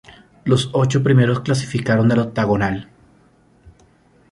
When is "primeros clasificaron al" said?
1.03-2.17